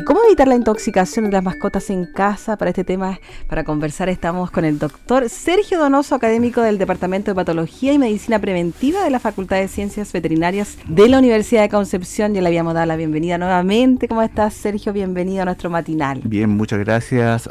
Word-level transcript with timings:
¿Cómo 0.00 0.20
evitar 0.24 0.48
la 0.48 0.54
intoxicación 0.54 1.26
de 1.26 1.32
las 1.32 1.44
mascotas 1.44 1.90
en 1.90 2.06
casa? 2.06 2.56
Para 2.56 2.70
este 2.70 2.82
tema, 2.82 3.20
para 3.46 3.62
conversar, 3.62 4.08
estamos 4.08 4.50
con 4.50 4.64
el 4.64 4.78
doctor 4.78 5.28
Sergio 5.28 5.78
Donoso, 5.78 6.14
académico 6.14 6.62
del 6.62 6.78
Departamento 6.78 7.30
de 7.30 7.34
Patología 7.34 7.92
y 7.92 7.98
Medicina 7.98 8.38
Preventiva 8.38 9.04
de 9.04 9.10
la 9.10 9.20
Facultad 9.20 9.58
de 9.58 9.68
Ciencias 9.68 10.10
Veterinarias 10.10 10.78
de 10.88 11.10
la 11.10 11.18
Universidad 11.18 11.60
de 11.60 11.68
Concepción. 11.68 12.32
Ya 12.32 12.40
le 12.40 12.46
habíamos 12.46 12.72
dado 12.72 12.86
la 12.86 12.96
bienvenida 12.96 13.36
nuevamente. 13.36 14.08
¿Cómo 14.08 14.22
estás, 14.22 14.54
Sergio? 14.54 14.94
Bienvenido 14.94 15.42
a 15.42 15.44
nuestro 15.44 15.68
matinal. 15.68 16.22
Bien, 16.24 16.48
muchas 16.48 16.78
gracias, 16.78 17.50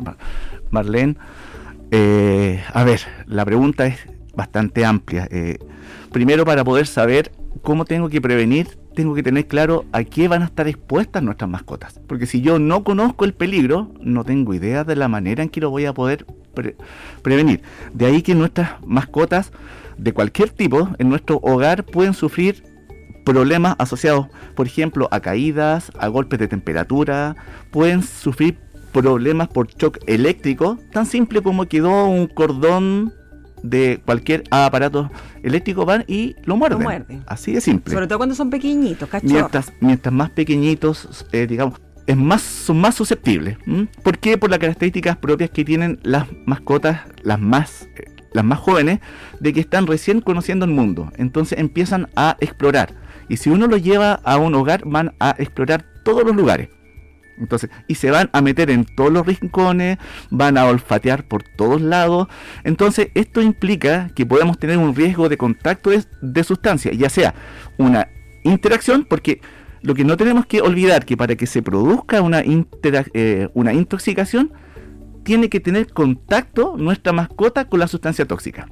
Marlene. 0.72 1.18
Eh, 1.92 2.60
a 2.74 2.84
ver, 2.84 3.02
la 3.28 3.46
pregunta 3.46 3.86
es 3.86 4.00
bastante 4.34 4.84
amplia. 4.84 5.28
Eh, 5.30 5.60
primero, 6.12 6.44
para 6.44 6.64
poder 6.64 6.88
saber 6.88 7.32
cómo 7.62 7.86
tengo 7.86 8.10
que 8.10 8.20
prevenir 8.20 8.81
tengo 8.96 9.16
que 9.16 9.24
tener 9.24 9.48
claro 9.48 9.86
a 9.92 10.04
qué 10.04 10.28
van 10.28 10.42
a 10.42 10.46
estar 10.46 10.68
expuestas 10.68 11.24
nuestras 11.24 11.50
mascotas. 11.50 12.00
Porque 12.08 12.26
si 12.26 12.42
yo 12.42 12.60
no 12.60 12.84
conozco 12.84 13.26
el 13.26 13.34
peligro, 13.34 13.92
no 14.02 14.24
tengo 14.24 14.54
idea 14.54 14.84
de 14.84 14.96
la 14.96 15.08
manera 15.08 15.44
en 15.44 15.50
que 15.50 15.62
lo 15.62 15.70
voy 15.70 15.86
a 15.86 15.94
poder 15.94 16.26
prevenir. 17.22 17.62
De 17.94 18.06
ahí 18.06 18.22
que 18.22 18.36
nuestras 18.36 18.72
mascotas 18.86 19.52
de 19.98 20.14
cualquier 20.14 20.50
tipo 20.50 20.90
en 20.98 21.10
nuestro 21.10 21.40
hogar 21.42 21.86
pueden 21.86 22.14
sufrir 22.14 22.64
problemas 23.24 23.76
asociados, 23.78 24.28
por 24.56 24.66
ejemplo, 24.66 25.08
a 25.12 25.20
caídas, 25.20 25.92
a 26.00 26.08
golpes 26.08 26.40
de 26.40 26.48
temperatura, 26.48 27.36
pueden 27.72 28.02
sufrir 28.04 28.58
problemas 28.92 29.48
por 29.48 29.68
shock 29.68 30.00
eléctrico, 30.08 30.78
tan 30.92 31.06
simple 31.06 31.42
como 31.42 31.66
quedó 31.66 32.08
un 32.08 32.28
cordón 32.28 33.14
de 33.64 34.02
cualquier 34.06 34.44
aparato 34.52 35.12
eléctrico 35.44 35.86
van 35.86 36.04
y 36.08 36.36
lo 36.44 36.56
muerden. 36.56 37.24
Así 37.28 37.54
de 37.54 37.62
simple. 37.62 37.94
Sobre 37.94 38.08
todo 38.08 38.20
cuando 38.20 38.36
son 38.36 38.50
pequeñitos, 38.50 39.10
cachorros. 39.10 39.34
Mientras, 39.34 39.74
mientras 39.80 40.14
más 40.14 40.30
pequeñitos, 40.32 41.26
eh, 41.32 41.48
digamos, 41.48 41.80
es 42.08 42.18
más, 42.18 42.42
son 42.42 42.80
más 42.82 42.96
susceptibles. 42.96 43.58
¿Por 44.04 44.18
qué? 44.18 44.38
Por 44.38 44.50
las 44.50 44.60
características 44.60 45.18
propias 45.18 45.50
que 45.50 45.64
tienen 45.64 46.00
las 46.04 46.28
mascotas, 46.46 47.02
las 47.24 47.40
más, 47.40 47.88
eh, 47.96 48.06
las 48.34 48.44
más 48.44 48.60
jóvenes, 48.60 49.00
de 49.40 49.54
que 49.54 49.60
están 49.60 49.88
recién 49.88 50.22
conociendo 50.22 50.66
el 50.66 50.72
mundo. 50.72 51.12
Entonces 51.18 51.60
empiezan 51.60 52.10
a 52.16 52.38
explorar. 52.40 52.94
Y 53.30 53.38
si 53.38 53.50
uno 53.50 53.68
los 53.68 53.82
lleva 53.82 54.14
a 54.24 54.38
un 54.38 54.56
hogar, 54.56 54.84
van 54.86 55.14
a 55.20 55.36
explorar 55.38 55.86
todos 56.04 56.26
los 56.26 56.36
lugares. 56.36 56.70
Entonces, 57.38 57.70
y 57.88 57.96
se 57.96 58.12
van 58.12 58.30
a 58.34 58.42
meter 58.42 58.70
en 58.70 58.86
todos 58.86 59.12
los 59.12 59.26
rincones, 59.26 59.98
van 60.30 60.58
a 60.58 60.66
olfatear 60.66 61.28
por 61.28 61.44
todos 61.44 61.82
lados. 61.82 62.28
Entonces, 62.64 63.10
esto 63.16 63.42
implica 63.42 64.10
que 64.16 64.26
podemos 64.26 64.58
tener 64.58 64.78
un 64.78 64.96
riesgo 64.96 65.30
de 65.30 65.38
contacto 65.38 65.90
de, 65.90 66.04
de 66.22 66.44
sustancias, 66.44 66.98
ya 66.98 67.10
sea 67.10 67.34
una 67.78 68.08
interacción, 68.44 69.06
porque 69.10 69.42
lo 69.82 69.96
que 69.96 70.04
no 70.04 70.18
tenemos 70.18 70.46
que 70.46 70.62
olvidar 70.62 71.06
que 71.06 71.18
para 71.18 71.36
que 71.36 71.48
se 71.48 71.62
produzca 71.62 72.22
una, 72.22 72.44
eh, 72.44 73.50
una 73.54 73.74
intoxicación, 73.74 74.52
tiene 75.24 75.50
que 75.50 75.60
tener 75.60 75.92
contacto 75.92 76.76
nuestra 76.78 77.14
mascota 77.14 77.66
con 77.66 77.80
la 77.80 77.88
sustancia 77.88 78.26
tóxica. 78.26 78.68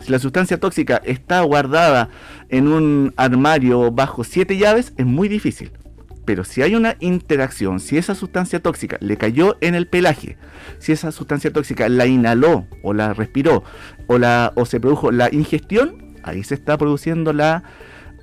Si 0.00 0.12
la 0.12 0.18
sustancia 0.18 0.60
tóxica 0.60 1.00
está 1.04 1.40
guardada 1.42 2.08
en 2.48 2.68
un 2.68 3.12
armario 3.16 3.90
bajo 3.90 4.22
siete 4.24 4.56
llaves, 4.56 4.92
es 4.96 5.06
muy 5.06 5.28
difícil. 5.28 5.72
Pero 6.28 6.44
si 6.44 6.60
hay 6.60 6.74
una 6.74 6.94
interacción, 7.00 7.80
si 7.80 7.96
esa 7.96 8.14
sustancia 8.14 8.60
tóxica 8.60 8.98
le 9.00 9.16
cayó 9.16 9.56
en 9.62 9.74
el 9.74 9.86
pelaje, 9.86 10.36
si 10.78 10.92
esa 10.92 11.10
sustancia 11.10 11.50
tóxica 11.50 11.88
la 11.88 12.04
inhaló 12.04 12.66
o 12.82 12.92
la 12.92 13.14
respiró 13.14 13.64
o, 14.08 14.18
la, 14.18 14.52
o 14.54 14.66
se 14.66 14.78
produjo 14.78 15.10
la 15.10 15.30
ingestión, 15.32 16.16
ahí 16.22 16.44
se 16.44 16.52
está 16.52 16.76
produciendo 16.76 17.32
la, 17.32 17.62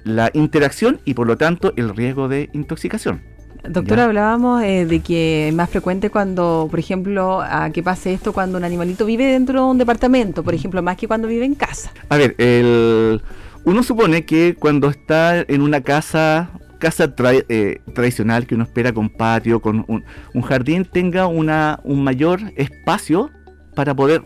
la 0.04 0.30
interacción 0.34 1.00
y 1.04 1.16
por 1.16 1.26
lo 1.26 1.36
tanto 1.36 1.74
el 1.78 1.96
riesgo 1.96 2.28
de 2.28 2.52
intoxicación. 2.54 3.24
Doctor, 3.68 4.00
hablábamos 4.00 4.62
eh, 4.62 4.86
de 4.86 5.00
que 5.00 5.48
es 5.48 5.56
más 5.56 5.72
frecuente 5.72 6.12
cuando, 6.12 6.68
por 6.70 6.78
ejemplo, 6.78 7.42
a 7.42 7.72
que 7.72 7.82
pase 7.82 8.14
esto 8.14 8.34
cuando 8.34 8.60
un 8.60 8.66
animalito 8.66 9.08
vive 9.08 9.26
dentro 9.26 9.64
de 9.64 9.72
un 9.72 9.80
departamento, 9.80 10.44
por 10.44 10.54
ejemplo, 10.54 10.84
más 10.84 10.98
que 10.98 11.08
cuando 11.08 11.28
vive 11.28 11.46
en 11.46 11.56
casa. 11.56 11.92
A 12.10 12.18
ver, 12.18 12.36
el, 12.38 13.20
uno 13.64 13.82
supone 13.82 14.26
que 14.26 14.54
cuando 14.54 14.92
está 14.92 15.40
en 15.40 15.64
una 15.64 15.82
casa 15.82 16.52
casa 16.80 17.13
eh, 17.50 17.81
tradicional 17.94 18.46
que 18.46 18.56
uno 18.56 18.63
espera 18.63 18.94
con 18.94 19.09
patio, 19.09 19.62
con 19.62 19.86
un, 19.88 20.41
jardín, 20.41 20.86
tenga 20.86 21.28
una, 21.28 21.80
un 21.84 22.03
mayor 22.03 22.40
espacio 22.56 23.31
para 23.75 23.96
poder 23.96 24.24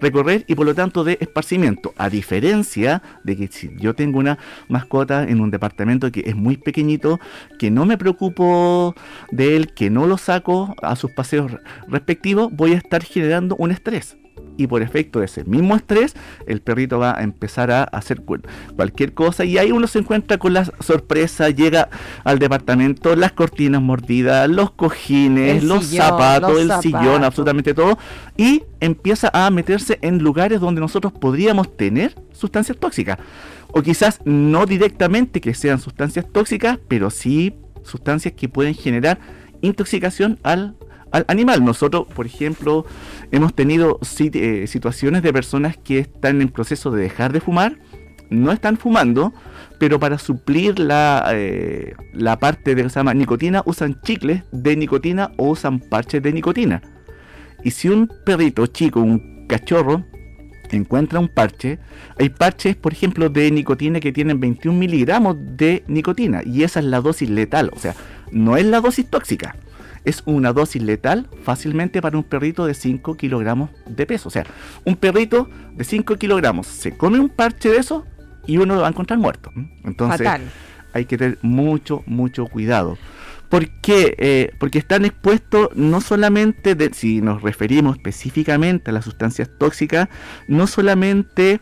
recorrer 0.00 0.44
y 0.46 0.54
por 0.54 0.66
lo 0.66 0.74
tanto 0.74 1.04
de 1.04 1.18
esparcimiento. 1.20 1.92
A 1.96 2.08
diferencia 2.08 3.02
de 3.24 3.36
que 3.36 3.48
si 3.48 3.70
yo 3.78 3.94
tengo 3.94 4.18
una 4.18 4.38
mascota 4.68 5.24
en 5.24 5.40
un 5.40 5.50
departamento 5.50 6.10
que 6.10 6.24
es 6.26 6.36
muy 6.36 6.56
pequeñito, 6.56 7.20
que 7.58 7.70
no 7.70 7.84
me 7.86 7.98
preocupo 7.98 8.94
de 9.30 9.56
él, 9.56 9.72
que 9.72 9.90
no 9.90 10.06
lo 10.06 10.18
saco 10.18 10.74
a 10.82 10.96
sus 10.96 11.10
paseos 11.12 11.52
respectivos, 11.88 12.50
voy 12.52 12.72
a 12.72 12.78
estar 12.78 13.02
generando 13.02 13.56
un 13.56 13.70
estrés 13.70 14.19
y 14.60 14.66
por 14.66 14.82
efecto 14.82 15.20
de 15.20 15.24
ese 15.24 15.44
mismo 15.44 15.74
estrés, 15.74 16.14
el 16.46 16.60
perrito 16.60 16.98
va 16.98 17.18
a 17.18 17.22
empezar 17.22 17.70
a 17.70 17.84
hacer 17.84 18.22
cualquier 18.76 19.14
cosa 19.14 19.44
y 19.44 19.56
ahí 19.56 19.72
uno 19.72 19.86
se 19.86 20.00
encuentra 20.00 20.36
con 20.38 20.52
la 20.52 20.66
sorpresa, 20.80 21.48
llega 21.48 21.88
al 22.24 22.38
departamento, 22.38 23.16
las 23.16 23.32
cortinas 23.32 23.80
mordidas, 23.80 24.50
los 24.50 24.70
cojines, 24.72 25.64
los 25.64 25.86
zapatos, 25.86 26.60
el 26.60 26.70
sillón, 26.82 27.24
absolutamente 27.24 27.72
todo, 27.72 27.98
y 28.36 28.64
empieza 28.80 29.30
a 29.32 29.48
meterse 29.50 29.98
en 30.02 30.18
lugares 30.18 30.60
donde 30.60 30.82
nosotros 30.82 31.12
podríamos 31.12 31.74
tener 31.76 32.14
sustancias 32.32 32.76
tóxicas. 32.76 33.18
O 33.72 33.82
quizás 33.82 34.20
no 34.24 34.66
directamente 34.66 35.40
que 35.40 35.54
sean 35.54 35.80
sustancias 35.80 36.26
tóxicas, 36.30 36.78
pero 36.88 37.08
sí 37.08 37.54
sustancias 37.82 38.34
que 38.34 38.48
pueden 38.48 38.74
generar 38.74 39.18
intoxicación 39.62 40.38
al 40.42 40.60
al 40.60 40.74
animal. 41.26 41.64
Nosotros, 41.64 42.06
por 42.14 42.26
ejemplo, 42.26 42.84
hemos 43.30 43.54
tenido 43.54 43.98
eh, 44.18 44.66
situaciones 44.66 45.22
de 45.22 45.32
personas 45.32 45.76
que 45.76 45.98
están 45.98 46.40
en 46.40 46.48
proceso 46.48 46.90
de 46.90 47.02
dejar 47.02 47.32
de 47.32 47.40
fumar, 47.40 47.78
no 48.30 48.52
están 48.52 48.76
fumando, 48.76 49.32
pero 49.78 49.98
para 49.98 50.18
suplir 50.18 50.78
la, 50.78 51.30
eh, 51.32 51.94
la 52.12 52.38
parte 52.38 52.74
de 52.74 52.82
que 52.82 52.90
se 52.90 53.00
llama 53.00 53.14
nicotina 53.14 53.62
usan 53.66 54.00
chicles 54.02 54.44
de 54.52 54.76
nicotina 54.76 55.32
o 55.36 55.48
usan 55.48 55.80
parches 55.80 56.22
de 56.22 56.32
nicotina. 56.32 56.82
Y 57.64 57.72
si 57.72 57.88
un 57.88 58.10
perrito 58.24 58.66
chico, 58.66 59.00
un 59.00 59.46
cachorro, 59.48 60.04
encuentra 60.76 61.18
un 61.18 61.28
parche, 61.28 61.78
hay 62.18 62.28
parches, 62.28 62.76
por 62.76 62.92
ejemplo, 62.92 63.28
de 63.28 63.50
nicotina 63.50 64.00
que 64.00 64.12
tienen 64.12 64.40
21 64.40 64.78
miligramos 64.78 65.36
de 65.38 65.84
nicotina 65.88 66.42
y 66.44 66.62
esa 66.62 66.80
es 66.80 66.86
la 66.86 67.00
dosis 67.00 67.28
letal, 67.28 67.70
o 67.74 67.78
sea, 67.78 67.94
no 68.30 68.56
es 68.56 68.64
la 68.64 68.80
dosis 68.80 69.08
tóxica 69.08 69.56
es 70.04 70.22
una 70.26 70.52
dosis 70.52 70.82
letal 70.82 71.28
fácilmente 71.42 72.00
para 72.00 72.16
un 72.16 72.24
perrito 72.24 72.66
de 72.66 72.74
5 72.74 73.16
kilogramos 73.16 73.70
de 73.86 74.06
peso. 74.06 74.28
O 74.28 74.32
sea, 74.32 74.44
un 74.84 74.96
perrito 74.96 75.48
de 75.74 75.84
5 75.84 76.16
kilogramos 76.16 76.66
se 76.66 76.96
come 76.96 77.18
un 77.18 77.28
parche 77.28 77.70
de 77.70 77.78
eso 77.78 78.06
y 78.46 78.58
uno 78.58 78.74
lo 78.74 78.80
va 78.80 78.86
a 78.86 78.90
encontrar 78.90 79.18
muerto. 79.18 79.52
Entonces 79.84 80.28
hay 80.92 81.04
que 81.04 81.18
tener 81.18 81.38
mucho, 81.42 82.02
mucho 82.06 82.46
cuidado. 82.46 82.98
¿Por 83.48 83.68
qué? 83.68 84.14
Eh, 84.18 84.54
porque 84.58 84.78
están 84.78 85.04
expuestos 85.04 85.70
no 85.74 86.00
solamente, 86.00 86.76
de, 86.76 86.94
si 86.94 87.20
nos 87.20 87.42
referimos 87.42 87.96
específicamente 87.96 88.90
a 88.90 88.94
las 88.94 89.04
sustancias 89.04 89.50
tóxicas, 89.58 90.08
no 90.46 90.68
solamente 90.68 91.60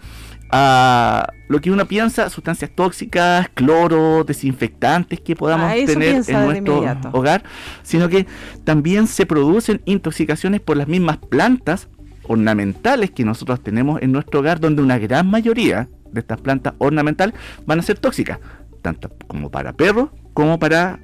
a 0.50 1.32
lo 1.48 1.60
que 1.60 1.70
uno 1.70 1.86
piensa, 1.86 2.30
sustancias 2.30 2.70
tóxicas, 2.74 3.48
cloro, 3.54 4.24
desinfectantes 4.24 5.20
que 5.20 5.36
podamos 5.36 5.72
tener 5.86 6.22
en 6.26 6.64
nuestro 6.64 7.10
hogar, 7.12 7.42
sino 7.82 8.08
que 8.08 8.26
también 8.64 9.06
se 9.06 9.26
producen 9.26 9.80
intoxicaciones 9.84 10.60
por 10.60 10.76
las 10.76 10.88
mismas 10.88 11.18
plantas 11.18 11.88
ornamentales 12.24 13.10
que 13.10 13.24
nosotros 13.24 13.62
tenemos 13.62 14.00
en 14.02 14.12
nuestro 14.12 14.40
hogar, 14.40 14.60
donde 14.60 14.82
una 14.82 14.98
gran 14.98 15.30
mayoría 15.30 15.88
de 16.12 16.20
estas 16.20 16.40
plantas 16.40 16.74
ornamentales 16.78 17.34
van 17.66 17.78
a 17.78 17.82
ser 17.82 17.98
tóxicas, 17.98 18.38
tanto 18.82 19.10
como 19.26 19.50
para 19.50 19.72
perros 19.72 20.10
como 20.38 20.60
para, 20.60 21.00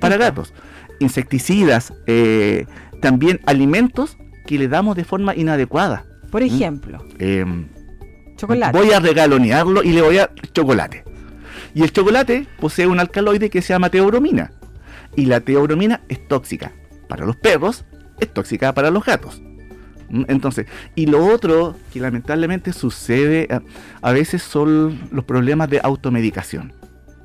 para 0.00 0.16
gatos. 0.16 0.54
Insecticidas, 1.00 1.92
eh, 2.06 2.66
también 3.02 3.40
alimentos 3.44 4.16
que 4.46 4.60
le 4.60 4.68
damos 4.68 4.94
de 4.94 5.02
forma 5.02 5.34
inadecuada. 5.34 6.04
Por 6.30 6.44
ejemplo. 6.44 7.04
Em, 8.42 8.72
Voy 8.72 8.92
a 8.92 9.00
regalonearlo 9.00 9.82
y 9.82 9.92
le 9.92 10.02
voy 10.02 10.18
a 10.18 10.30
chocolate. 10.52 11.04
Y 11.74 11.82
el 11.82 11.92
chocolate 11.92 12.46
posee 12.60 12.86
un 12.86 13.00
alcaloide 13.00 13.50
que 13.50 13.62
se 13.62 13.72
llama 13.72 13.90
teobromina. 13.90 14.52
Y 15.14 15.26
la 15.26 15.40
teobromina 15.40 16.02
es 16.08 16.26
tóxica 16.28 16.72
para 17.08 17.24
los 17.24 17.36
perros, 17.36 17.84
es 18.20 18.32
tóxica 18.32 18.72
para 18.72 18.90
los 18.90 19.04
gatos. 19.04 19.40
¿Mm? 20.08 20.24
Entonces, 20.28 20.66
y 20.94 21.06
lo 21.06 21.24
otro 21.26 21.76
que 21.92 22.00
lamentablemente 22.00 22.72
sucede 22.72 23.48
a, 23.50 23.62
a, 24.02 24.12
veces 24.12 24.42
son 24.42 25.08
los 25.10 25.24
problemas 25.24 25.70
de 25.70 25.80
automedicación, 25.82 26.72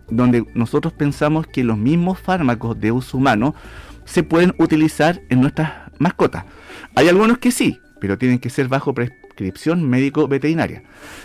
donde 0.09 0.45
nosotros 0.53 0.93
pensamos 0.93 1.47
que 1.47 1.63
los 1.63 1.77
mismos 1.77 2.19
fármacos 2.19 2.79
de 2.79 2.91
uso 2.91 3.17
humano 3.17 3.55
se 4.05 4.23
pueden 4.23 4.53
utilizar 4.57 5.21
en 5.29 5.41
nuestras 5.41 5.91
mascotas. 5.99 6.45
Hay 6.95 7.07
algunos 7.07 7.37
que 7.37 7.51
sí, 7.51 7.79
pero 7.99 8.17
tienen 8.17 8.39
que 8.39 8.49
ser 8.49 8.67
bajo 8.67 8.93
médico-veterinaria. 9.89 10.83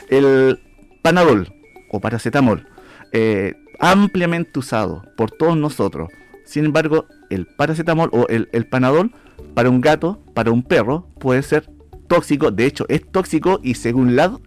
El 0.09 0.61
panadol 1.03 1.53
o 1.91 2.01
paracetamol, 2.01 2.67
eh, 3.13 3.55
ampliamente 3.79 4.59
usado 4.59 5.05
por 5.17 5.31
todos 5.31 5.57
nosotros. 5.57 6.11
Sin 6.45 6.65
embargo, 6.65 7.07
el 7.31 7.47
paracetamol 7.47 8.11
o 8.13 8.27
el, 8.29 8.67
panadol 8.67 9.13
para 9.55 9.71
un 9.71 9.81
gato, 9.81 10.23
para 10.35 10.51
un 10.51 10.63
perro, 10.63 11.09
puede 11.19 11.43
ser 11.43 11.69
tóxico. 12.09 12.51
De 12.51 12.67
hecho, 12.67 12.87
es 12.89 13.07
tóxico 13.11 13.61
y 13.63 13.75
según 13.75 14.17
la, 14.17 14.39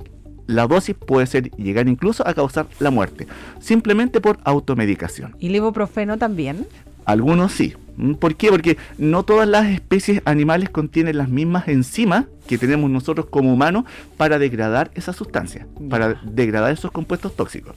la 0.47 0.67
dosis 0.67 0.95
puede 0.95 1.27
ser 1.27 1.51
llegar 1.51 1.87
incluso 1.87 2.27
a 2.27 2.33
causar 2.33 2.67
la 2.79 2.89
muerte, 2.89 3.27
simplemente 3.59 4.21
por 4.21 4.39
automedicación. 4.43 5.35
¿Y 5.39 5.47
el 5.47 5.57
ibuprofeno 5.57 6.17
también? 6.17 6.67
Algunos 7.09 7.53
sí. 7.53 7.73
¿Mm? 7.97 8.13
¿Por 8.13 8.35
qué? 8.35 8.51
Porque 8.51 8.77
no 8.99 9.23
todas 9.23 9.47
las 9.47 9.65
especies 9.65 10.21
animales 10.25 10.69
contienen 10.69 11.17
las 11.17 11.27
mismas 11.27 11.67
enzimas 11.67 12.25
que 12.47 12.59
tenemos 12.59 12.87
nosotros 12.91 13.25
como 13.31 13.51
humanos 13.51 13.85
para 14.15 14.37
degradar 14.37 14.91
esa 14.93 15.11
sustancia, 15.11 15.65
para 15.89 16.21
degradar 16.23 16.71
esos 16.71 16.91
compuestos 16.91 17.35
tóxicos. 17.35 17.75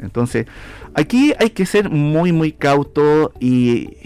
Entonces, 0.00 0.46
aquí 0.94 1.34
hay 1.38 1.50
que 1.50 1.66
ser 1.66 1.88
muy, 1.88 2.32
muy 2.32 2.50
cauto 2.50 3.32
y 3.38 3.96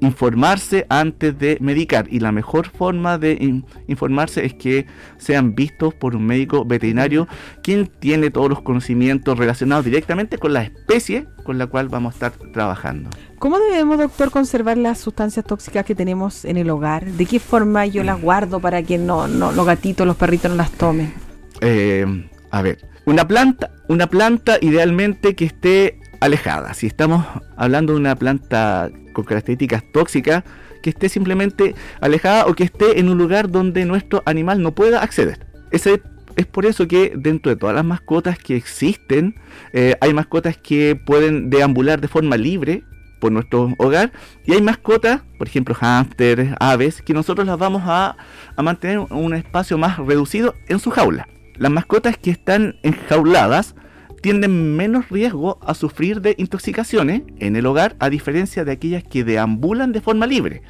informarse 0.00 0.86
antes 0.88 1.38
de 1.38 1.58
medicar. 1.60 2.06
Y 2.10 2.20
la 2.20 2.32
mejor 2.32 2.68
forma 2.68 3.18
de 3.18 3.32
in 3.40 3.64
informarse 3.86 4.44
es 4.44 4.54
que 4.54 4.86
sean 5.18 5.54
vistos 5.54 5.94
por 5.94 6.16
un 6.16 6.26
médico 6.26 6.64
veterinario, 6.64 7.28
quien 7.62 7.86
tiene 7.86 8.30
todos 8.30 8.48
los 8.48 8.62
conocimientos 8.62 9.38
relacionados 9.38 9.84
directamente 9.84 10.38
con 10.38 10.52
la 10.52 10.62
especie 10.62 11.26
con 11.44 11.58
la 11.58 11.66
cual 11.66 11.88
vamos 11.88 12.14
a 12.14 12.26
estar 12.26 12.52
trabajando. 12.52 13.10
¿Cómo 13.38 13.58
debemos, 13.58 13.98
doctor, 13.98 14.30
conservar 14.30 14.76
las 14.76 14.98
sustancias 14.98 15.44
tóxicas 15.44 15.84
que 15.84 15.94
tenemos 15.94 16.44
en 16.44 16.56
el 16.56 16.70
hogar? 16.70 17.06
¿De 17.06 17.26
qué 17.26 17.40
forma 17.40 17.86
yo 17.86 18.04
las 18.04 18.20
guardo 18.20 18.60
para 18.60 18.82
que 18.82 18.98
no, 18.98 19.28
no 19.28 19.52
los 19.52 19.66
gatitos, 19.66 20.06
los 20.06 20.16
perritos 20.16 20.50
no 20.50 20.56
las 20.56 20.70
tomen? 20.70 21.12
Eh, 21.60 22.28
a 22.50 22.62
ver, 22.62 22.78
una 23.06 23.26
planta, 23.26 23.70
una 23.88 24.06
planta 24.08 24.58
idealmente 24.60 25.34
que 25.34 25.46
esté 25.46 25.98
alejada. 26.20 26.74
Si 26.74 26.86
estamos 26.86 27.24
hablando 27.56 27.94
de 27.94 27.98
una 27.98 28.14
planta 28.14 28.90
con 29.12 29.24
características 29.24 29.84
tóxicas, 29.92 30.44
que 30.82 30.90
esté 30.90 31.08
simplemente 31.08 31.74
alejada 32.00 32.46
o 32.46 32.54
que 32.54 32.64
esté 32.64 32.98
en 33.00 33.08
un 33.08 33.18
lugar 33.18 33.50
donde 33.50 33.84
nuestro 33.84 34.22
animal 34.26 34.62
no 34.62 34.74
pueda 34.74 35.02
acceder. 35.02 35.46
Es 35.70 36.46
por 36.46 36.64
eso 36.64 36.88
que 36.88 37.12
dentro 37.16 37.50
de 37.50 37.56
todas 37.56 37.74
las 37.74 37.84
mascotas 37.84 38.38
que 38.38 38.56
existen, 38.56 39.34
eh, 39.72 39.96
hay 40.00 40.14
mascotas 40.14 40.56
que 40.56 40.96
pueden 40.96 41.50
deambular 41.50 42.00
de 42.00 42.08
forma 42.08 42.36
libre 42.36 42.82
por 43.20 43.30
nuestro 43.30 43.74
hogar 43.78 44.12
y 44.46 44.54
hay 44.54 44.62
mascotas, 44.62 45.22
por 45.38 45.48
ejemplo 45.48 45.74
hámsters, 45.74 46.54
aves, 46.58 47.02
que 47.02 47.12
nosotros 47.12 47.46
las 47.46 47.58
vamos 47.58 47.82
a, 47.84 48.16
a 48.56 48.62
mantener 48.62 48.96
en 48.96 49.06
un 49.10 49.34
espacio 49.34 49.76
más 49.76 49.98
reducido 49.98 50.54
en 50.68 50.78
su 50.78 50.90
jaula. 50.90 51.28
Las 51.56 51.70
mascotas 51.70 52.16
que 52.16 52.30
están 52.30 52.76
enjauladas 52.82 53.74
tienen 54.20 54.76
menos 54.76 55.08
riesgo 55.08 55.58
a 55.62 55.74
sufrir 55.74 56.20
de 56.20 56.34
intoxicaciones 56.38 57.22
en 57.38 57.56
el 57.56 57.66
hogar 57.66 57.96
a 57.98 58.10
diferencia 58.10 58.64
de 58.64 58.72
aquellas 58.72 59.02
que 59.04 59.24
deambulan 59.24 59.92
de 59.92 60.00
forma 60.00 60.26
libre. 60.26 60.62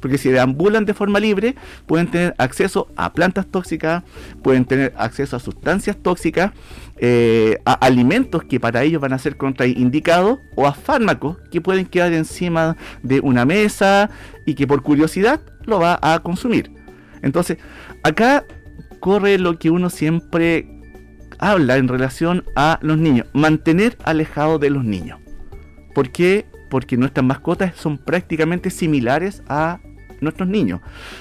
Porque 0.00 0.18
si 0.18 0.28
deambulan 0.30 0.84
de 0.84 0.94
forma 0.94 1.18
libre, 1.18 1.56
pueden 1.86 2.06
tener 2.08 2.34
acceso 2.38 2.88
a 2.96 3.12
plantas 3.12 3.46
tóxicas, 3.46 4.04
pueden 4.42 4.64
tener 4.64 4.94
acceso 4.96 5.36
a 5.36 5.40
sustancias 5.40 5.96
tóxicas, 5.96 6.52
eh, 6.98 7.58
a 7.64 7.72
alimentos 7.72 8.44
que 8.44 8.60
para 8.60 8.82
ellos 8.84 9.00
van 9.00 9.12
a 9.12 9.18
ser 9.18 9.36
contraindicados 9.36 10.38
o 10.54 10.66
a 10.66 10.74
fármacos 10.74 11.38
que 11.50 11.60
pueden 11.60 11.86
quedar 11.86 12.12
encima 12.12 12.76
de 13.02 13.20
una 13.20 13.44
mesa 13.44 14.10
y 14.46 14.54
que 14.54 14.66
por 14.66 14.82
curiosidad 14.82 15.40
lo 15.64 15.80
va 15.80 15.98
a 16.00 16.20
consumir. 16.20 16.72
Entonces, 17.22 17.58
acá 18.04 18.44
corre 19.00 19.38
lo 19.38 19.58
que 19.58 19.70
uno 19.70 19.90
siempre 19.90 20.77
habla 21.38 21.76
en 21.76 21.88
relación 21.88 22.44
a 22.56 22.78
los 22.82 22.98
niños. 22.98 23.26
Mantener 23.32 23.96
alejado 24.04 24.58
de 24.58 24.70
los 24.70 24.84
niños. 24.84 25.18
¿Por 25.94 26.10
qué? 26.10 26.46
Porque 26.70 26.96
nuestras 26.96 27.24
mascotas 27.24 27.74
son 27.76 27.98
prácticamente 27.98 28.70
similares 28.70 29.42
a 29.48 29.80
nuestros 30.20 30.48
niños. 30.48 30.80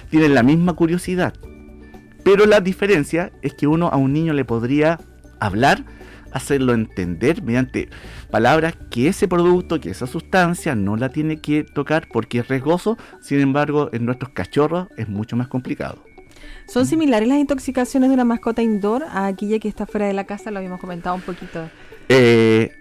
Tienen 0.10 0.34
la 0.34 0.44
misma 0.44 0.74
curiosidad. 0.74 1.34
Pero 2.24 2.46
la 2.46 2.60
diferencia 2.60 3.31
es 3.42 3.54
que 3.54 3.68
uno 3.68 3.88
a 3.88 3.96
un 3.96 4.12
niño 4.12 4.34
le 4.34 4.44
podría 4.44 5.00
hablar, 5.40 5.86
hacerlo 6.34 6.74
entender 6.74 7.42
mediante 7.42 7.90
palabras 8.30 8.75
que 8.92 9.08
ese 9.08 9.28
producto, 9.28 9.80
que 9.80 9.92
esa 9.92 10.08
sustancia 10.08 10.75
no 10.75 10.98
la 10.98 11.10
tiene 11.10 11.40
que 11.40 11.63
tocar 11.63 12.08
porque 12.12 12.40
es 12.40 12.48
riesgoso. 12.48 12.98
Sin 13.22 13.40
embargo, 13.40 13.90
en 13.94 14.06
nuestros 14.06 14.31
cachorros 14.31 14.88
es 14.98 15.08
mucho 15.08 15.38
más 15.38 15.48
complicado. 15.48 16.06
¿Son 16.68 16.86
similares 16.86 17.28
las 17.28 17.38
intoxicaciones 17.38 18.10
de 18.10 18.14
una 18.14 18.26
mascota 18.26 18.62
indoor 18.62 19.04
a 19.04 19.28
aquella 19.28 19.60
que 19.60 19.68
está 19.68 19.86
fuera 19.86 20.08
de 20.08 20.14
la 20.14 20.26
casa? 20.26 20.52
Lo 20.52 20.58
habíamos 20.58 20.80
comentado 20.80 21.16
un 21.16 21.22
poquito. 21.22 21.70
Eh, 22.10 22.72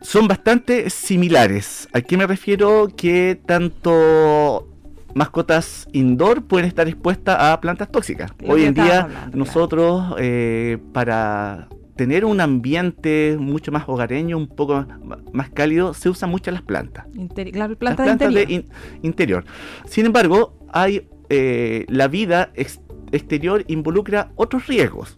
son 0.00 0.28
bastante 0.28 0.90
similares. 0.90 1.88
¿A 1.92 2.00
qué 2.02 2.16
me 2.16 2.26
refiero? 2.26 2.88
Que 2.94 3.40
tanto 3.46 4.68
mascotas 5.14 5.86
indoor 5.92 6.42
pueden 6.44 6.66
estar 6.66 6.88
expuestas 6.88 7.36
a 7.40 7.60
plantas 7.60 7.90
tóxicas. 7.90 8.32
Lo 8.40 8.54
Hoy 8.54 8.64
en 8.64 8.74
día 8.74 9.02
hablando, 9.02 9.36
nosotros 9.36 10.14
eh, 10.18 10.78
para 10.92 11.68
tener 11.96 12.24
un 12.24 12.40
ambiente 12.40 13.36
mucho 13.38 13.70
más 13.70 13.84
hogareño, 13.86 14.36
un 14.36 14.48
poco 14.48 14.84
más, 15.32 15.50
cálido, 15.50 15.94
se 15.94 16.08
usan 16.08 16.28
mucho 16.30 16.50
las 16.50 16.62
plantas. 16.62 17.06
Interi- 17.14 17.54
las 17.54 17.68
Las 17.70 17.78
plantas 17.78 18.06
de 18.06 18.12
interior. 18.12 18.46
de 18.48 18.52
in- 18.54 18.66
interior. 19.02 19.44
Sin 19.86 20.04
embargo, 20.06 20.54
hay 20.72 21.06
eh, 21.30 21.86
la 21.88 22.08
vida 22.08 22.50
ex- 22.54 22.80
exterior 23.14 23.64
involucra 23.68 24.30
otros 24.36 24.66
riesgos. 24.66 25.16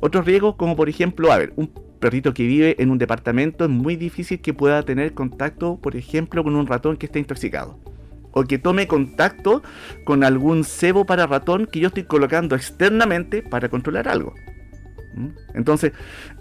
Otros 0.00 0.26
riesgos 0.26 0.56
como 0.56 0.76
por 0.76 0.88
ejemplo, 0.88 1.32
a 1.32 1.38
ver, 1.38 1.52
un 1.56 1.72
perrito 1.98 2.34
que 2.34 2.46
vive 2.46 2.76
en 2.78 2.90
un 2.90 2.98
departamento 2.98 3.64
es 3.64 3.70
muy 3.70 3.96
difícil 3.96 4.40
que 4.40 4.52
pueda 4.52 4.82
tener 4.82 5.14
contacto, 5.14 5.78
por 5.80 5.96
ejemplo, 5.96 6.44
con 6.44 6.54
un 6.56 6.66
ratón 6.66 6.96
que 6.96 7.06
esté 7.06 7.18
intoxicado. 7.18 7.78
O 8.32 8.44
que 8.44 8.58
tome 8.58 8.86
contacto 8.86 9.62
con 10.04 10.24
algún 10.24 10.64
cebo 10.64 11.04
para 11.04 11.26
ratón 11.26 11.66
que 11.66 11.80
yo 11.80 11.88
estoy 11.88 12.04
colocando 12.04 12.56
externamente 12.56 13.42
para 13.42 13.68
controlar 13.68 14.08
algo. 14.08 14.34
Entonces, 15.54 15.92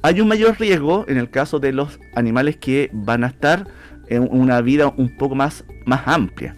hay 0.01 0.21
un 0.21 0.27
mayor 0.27 0.57
riesgo 0.59 1.05
en 1.07 1.17
el 1.17 1.29
caso 1.29 1.59
de 1.59 1.73
los 1.73 1.99
animales 2.15 2.57
que 2.57 2.89
van 2.93 3.23
a 3.23 3.27
estar 3.27 3.67
en 4.07 4.27
una 4.31 4.61
vida 4.61 4.93
un 4.95 5.15
poco 5.17 5.35
más, 5.35 5.65
más 5.85 6.01
amplia. 6.05 6.55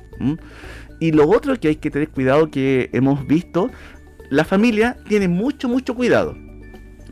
Y 1.03 1.12
lo 1.12 1.27
otro 1.29 1.60
que 1.60 1.67
hay 1.67 1.75
que 1.75 1.91
tener 1.91 2.07
cuidado 2.10 2.50
que 2.50 2.89
hemos 2.93 3.27
visto, 3.27 3.69
la 4.29 4.45
familia 4.45 4.95
tiene 5.10 5.27
mucho, 5.27 5.67
mucho 5.67 5.95
cuidado. 5.95 6.38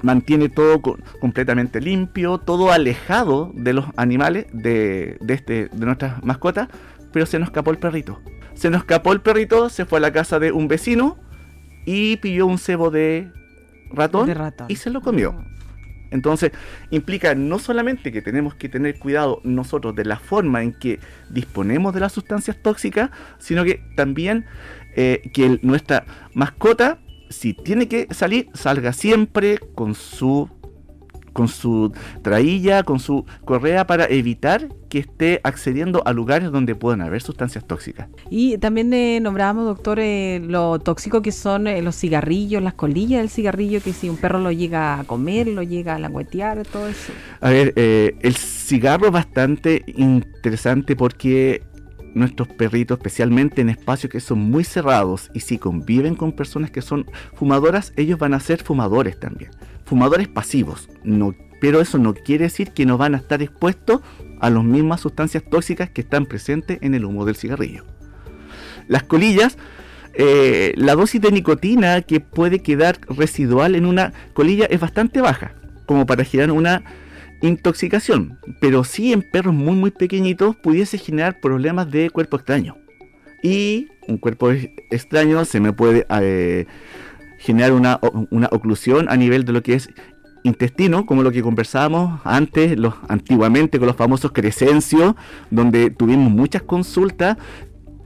Mantiene 0.02 0.48
todo 0.48 0.82
co- 0.82 0.98
completamente 1.20 1.82
limpio, 1.82 2.38
todo 2.38 2.72
alejado 2.72 3.52
de 3.54 3.74
los 3.74 3.86
animales, 3.98 4.46
de, 4.54 5.18
de, 5.20 5.34
este, 5.34 5.68
de 5.74 5.86
nuestras 5.86 6.24
mascotas, 6.24 6.70
pero 7.12 7.26
se 7.26 7.38
nos 7.38 7.50
escapó 7.50 7.72
el 7.72 7.80
perrito. 7.80 8.22
Se 8.54 8.70
nos 8.70 8.80
escapó 8.82 9.12
el 9.12 9.20
perrito, 9.20 9.68
se 9.68 9.84
fue 9.86 9.98
a 10.00 10.02
la 10.02 10.14
casa 10.14 10.40
de 10.40 10.54
un 10.54 10.70
vecino 10.70 11.18
y 11.86 12.16
pilló 12.18 12.48
un 12.48 12.60
cebo 12.60 12.92
de 12.92 13.30
ratón, 13.92 14.26
De 14.28 14.34
ratón. 14.36 14.68
y 14.70 14.78
se 14.78 14.90
lo 14.90 15.02
comió. 15.02 15.36
Entonces, 16.12 16.52
implica 16.92 17.34
no 17.36 17.58
solamente 17.58 18.12
que 18.12 18.22
tenemos 18.22 18.54
que 18.56 18.70
tener 18.70 19.00
cuidado 19.00 19.42
nosotros 19.44 19.96
de 19.96 20.06
la 20.06 20.20
forma 20.20 20.62
en 20.62 20.74
que 20.74 21.00
disponemos 21.30 21.94
de 21.94 22.02
las 22.02 22.12
sustancias 22.12 22.58
tóxicas, 22.62 23.10
sino 23.40 23.64
que 23.64 23.82
también 23.96 24.46
eh, 24.96 25.32
que 25.34 25.60
nuestra 25.62 26.06
mascota, 26.34 27.00
si 27.30 27.54
tiene 27.54 27.88
que 27.88 28.08
salir, 28.12 28.50
salga 28.54 28.94
siempre 28.94 29.58
con 29.74 29.96
su 29.96 30.50
con 31.34 31.48
su 31.48 31.92
trailla, 32.22 32.84
con 32.84 33.00
su 33.00 33.26
correa 33.46 33.88
para 33.88 34.06
evitar 34.06 34.70
que 34.90 35.00
esté 35.00 35.40
accediendo 35.44 36.04
a 36.06 36.12
lugares 36.12 36.52
donde 36.52 36.76
puedan 36.76 37.02
haber 37.02 37.22
sustancias 37.22 37.66
tóxicas. 37.66 38.10
Y 38.30 38.58
también 38.58 38.94
eh, 38.94 39.20
nombrábamos, 39.22 39.66
doctor, 39.66 40.00
eh, 40.00 40.42
lo 40.46 40.80
tóxico 40.80 41.22
que 41.22 41.32
son 41.32 41.68
eh, 41.68 41.82
los 41.82 41.96
cigarrillos, 41.96 42.62
las 42.62 42.74
colillas 42.74 43.22
del 43.22 43.30
cigarrillo, 43.30 43.82
que 43.82 43.94
si 43.94 44.10
un 44.10 44.18
perro 44.18 44.40
lo 44.40 44.52
llega 44.52 45.00
a 45.00 45.04
comer, 45.06 45.48
lo 45.48 45.64
llega 45.64 45.96
a 45.96 46.00
languetear, 46.00 46.66
todo 46.66 46.88
eso. 46.88 47.14
A 47.40 47.50
ver, 47.50 47.74
eh, 47.78 48.16
el 48.22 48.36
cigarro 48.36 49.08
es 49.08 49.14
bastante 49.14 49.84
interesante 49.96 50.96
porque 50.96 51.64
nuestros 52.14 52.48
perritos, 52.50 52.98
especialmente 52.98 53.62
en 53.62 53.70
espacios 53.70 54.12
que 54.12 54.20
son 54.20 54.40
muy 54.40 54.64
cerrados 54.64 55.30
y 55.34 55.40
si 55.40 55.58
conviven 55.58 56.16
con 56.16 56.34
personas 56.34 56.72
que 56.72 56.82
son 56.82 57.06
fumadoras, 57.34 57.94
ellos 57.96 58.20
van 58.20 58.34
a 58.34 58.40
ser 58.40 58.62
fumadores 58.62 59.20
también. 59.20 59.52
Fumadores 59.92 60.30
pasivos, 60.30 60.88
pero 61.60 61.82
eso 61.82 61.98
no 61.98 62.14
quiere 62.14 62.46
decir 62.46 62.72
que 62.72 62.86
no 62.86 62.98
van 62.98 63.14
a 63.14 63.18
estar 63.18 63.42
expuestos 63.42 64.00
a 64.40 64.50
las 64.50 64.64
mismas 64.64 65.02
sustancias 65.02 65.44
tóxicas 65.44 65.90
que 65.90 66.00
están 66.00 66.28
presentes 66.28 66.78
en 66.80 66.96
el 66.96 67.04
humo 67.04 67.26
del 67.26 67.36
cigarrillo. 67.36 67.84
Las 68.88 69.04
colillas, 69.04 69.58
eh, 70.14 70.72
la 70.78 70.96
dosis 70.96 71.20
de 71.20 71.34
nicotina 71.34 72.02
que 72.04 72.22
puede 72.22 72.60
quedar 72.60 73.02
residual 73.10 73.76
en 73.76 73.86
una 73.86 74.14
colilla 74.32 74.66
es 74.68 74.80
bastante 74.80 75.20
baja, 75.20 75.56
como 75.86 76.06
para 76.06 76.24
generar 76.24 76.52
una 76.52 76.86
intoxicación, 77.42 78.40
pero 78.62 78.86
sí 78.86 79.12
en 79.12 79.30
perros 79.30 79.54
muy 79.54 79.76
muy 79.76 79.92
pequeñitos 79.92 80.56
pudiese 80.56 81.00
generar 81.00 81.42
problemas 81.42 81.92
de 81.92 82.10
cuerpo 82.10 82.38
extraño. 82.38 82.78
Y 83.44 83.90
un 84.08 84.20
cuerpo 84.20 84.52
extraño 84.90 85.44
se 85.44 85.60
me 85.60 85.74
puede 85.74 86.08
eh, 86.22 86.66
generar 87.42 87.74
una, 87.74 88.00
una 88.30 88.48
oclusión 88.52 89.10
a 89.10 89.18
nivel 89.18 89.46
de 89.46 89.52
lo 89.52 89.64
que 89.64 89.74
es 89.74 89.90
intestino, 90.44 91.06
como 91.06 91.24
lo 91.24 91.32
que 91.32 91.42
conversábamos 91.42 92.22
antes, 92.24 92.78
los, 92.78 92.94
antiguamente 93.08 93.80
con 93.80 93.88
los 93.88 93.96
famosos 93.96 94.32
crescencios, 94.32 95.16
donde 95.50 95.90
tuvimos 95.90 96.32
muchas 96.32 96.62
consultas 96.62 97.38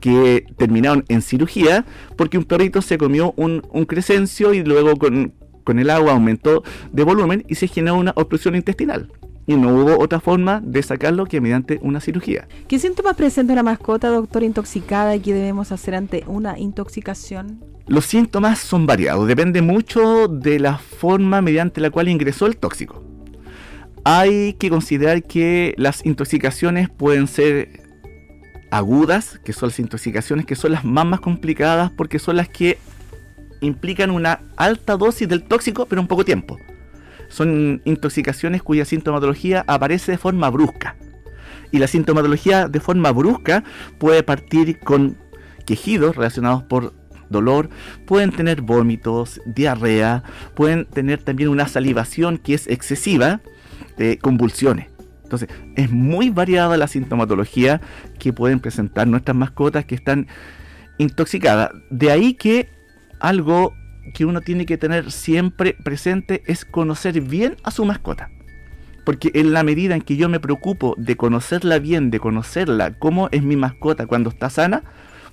que 0.00 0.46
terminaron 0.56 1.04
en 1.08 1.22
cirugía 1.22 1.84
porque 2.16 2.38
un 2.38 2.44
perrito 2.44 2.82
se 2.82 2.98
comió 2.98 3.34
un, 3.36 3.62
un 3.72 3.84
crescencio 3.84 4.54
y 4.54 4.62
luego 4.62 4.96
con, 4.96 5.34
con 5.64 5.78
el 5.78 5.90
agua 5.90 6.12
aumentó 6.12 6.62
de 6.92 7.02
volumen 7.02 7.44
y 7.48 7.56
se 7.56 7.68
generó 7.68 7.96
una 7.96 8.12
obstrucción 8.14 8.54
intestinal 8.56 9.10
y 9.46 9.54
no 9.54 9.74
hubo 9.74 9.98
otra 9.98 10.20
forma 10.20 10.60
de 10.62 10.82
sacarlo 10.82 11.26
que 11.26 11.40
mediante 11.40 11.78
una 11.82 12.00
cirugía. 12.00 12.48
¿Qué 12.66 12.78
síntomas 12.78 13.16
presenta 13.16 13.52
una 13.52 13.62
mascota, 13.62 14.08
doctor, 14.08 14.42
intoxicada 14.42 15.14
y 15.14 15.20
qué 15.20 15.32
debemos 15.32 15.72
hacer 15.72 15.94
ante 15.94 16.24
una 16.26 16.58
intoxicación? 16.58 17.64
Los 17.86 18.06
síntomas 18.06 18.58
son 18.58 18.86
variados, 18.86 19.28
depende 19.28 19.62
mucho 19.62 20.26
de 20.26 20.58
la 20.58 20.78
forma 20.78 21.40
mediante 21.40 21.80
la 21.80 21.90
cual 21.90 22.08
ingresó 22.08 22.46
el 22.46 22.56
tóxico. 22.56 23.04
Hay 24.02 24.54
que 24.54 24.70
considerar 24.70 25.22
que 25.22 25.74
las 25.78 26.04
intoxicaciones 26.04 26.88
pueden 26.90 27.28
ser 27.28 27.82
agudas, 28.72 29.38
que 29.44 29.52
son 29.52 29.68
las 29.68 29.78
intoxicaciones 29.78 30.46
que 30.46 30.56
son 30.56 30.72
las 30.72 30.84
más, 30.84 31.06
más 31.06 31.20
complicadas 31.20 31.92
porque 31.92 32.18
son 32.18 32.36
las 32.36 32.48
que 32.48 32.78
implican 33.60 34.10
una 34.10 34.40
alta 34.56 34.96
dosis 34.96 35.28
del 35.28 35.44
tóxico 35.44 35.86
pero 35.86 36.02
en 36.02 36.08
poco 36.08 36.24
tiempo 36.24 36.58
son 37.28 37.82
intoxicaciones 37.84 38.62
cuya 38.62 38.84
sintomatología 38.84 39.64
aparece 39.66 40.12
de 40.12 40.18
forma 40.18 40.50
brusca. 40.50 40.96
Y 41.72 41.78
la 41.78 41.86
sintomatología 41.86 42.68
de 42.68 42.80
forma 42.80 43.10
brusca 43.12 43.64
puede 43.98 44.22
partir 44.22 44.78
con 44.78 45.16
quejidos 45.66 46.16
relacionados 46.16 46.62
por 46.62 46.94
dolor, 47.28 47.68
pueden 48.06 48.30
tener 48.30 48.62
vómitos, 48.62 49.40
diarrea, 49.46 50.22
pueden 50.54 50.84
tener 50.86 51.22
también 51.22 51.48
una 51.48 51.66
salivación 51.66 52.38
que 52.38 52.54
es 52.54 52.66
excesiva, 52.68 53.40
convulsiones. 54.20 54.88
Entonces, 55.24 55.48
es 55.74 55.90
muy 55.90 56.30
variada 56.30 56.76
la 56.76 56.86
sintomatología 56.86 57.80
que 58.20 58.32
pueden 58.32 58.60
presentar 58.60 59.08
nuestras 59.08 59.36
mascotas 59.36 59.84
que 59.84 59.96
están 59.96 60.28
intoxicadas. 60.98 61.70
De 61.90 62.12
ahí 62.12 62.34
que 62.34 62.70
algo 63.18 63.74
que 64.14 64.24
uno 64.24 64.40
tiene 64.40 64.66
que 64.66 64.78
tener 64.78 65.10
siempre 65.10 65.76
presente 65.82 66.42
es 66.46 66.64
conocer 66.64 67.20
bien 67.20 67.56
a 67.62 67.70
su 67.70 67.84
mascota. 67.84 68.30
Porque 69.04 69.30
en 69.34 69.52
la 69.52 69.62
medida 69.62 69.94
en 69.94 70.02
que 70.02 70.16
yo 70.16 70.28
me 70.28 70.40
preocupo 70.40 70.94
de 70.98 71.16
conocerla 71.16 71.78
bien, 71.78 72.10
de 72.10 72.18
conocerla, 72.18 72.94
cómo 72.98 73.28
es 73.30 73.42
mi 73.42 73.56
mascota 73.56 74.06
cuando 74.06 74.30
está 74.30 74.50
sana, 74.50 74.82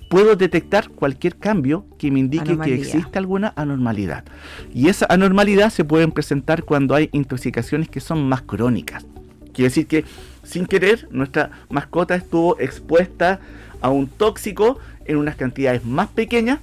puedo 0.08 0.36
detectar 0.36 0.90
cualquier 0.90 1.36
cambio 1.36 1.86
que 1.98 2.10
me 2.10 2.20
indique 2.20 2.56
que 2.58 2.74
existe 2.74 3.18
alguna 3.18 3.52
anormalidad. 3.56 4.24
Y 4.72 4.88
esa 4.88 5.06
anormalidad 5.08 5.70
se 5.70 5.84
puede 5.84 6.06
presentar 6.08 6.62
cuando 6.62 6.94
hay 6.94 7.08
intoxicaciones 7.12 7.88
que 7.88 8.00
son 8.00 8.28
más 8.28 8.42
crónicas. 8.42 9.04
Quiere 9.52 9.68
decir 9.68 9.86
que 9.86 10.04
sin 10.42 10.66
querer 10.66 11.08
nuestra 11.10 11.50
mascota 11.68 12.14
estuvo 12.14 12.58
expuesta 12.60 13.40
a 13.80 13.90
un 13.90 14.06
tóxico 14.06 14.78
en 15.04 15.16
unas 15.16 15.36
cantidades 15.36 15.84
más 15.84 16.08
pequeñas 16.08 16.60